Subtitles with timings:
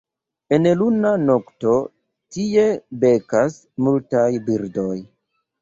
[0.55, 1.75] En luna nokto
[2.37, 2.65] tie
[3.05, 4.99] bekas multaj birdoj.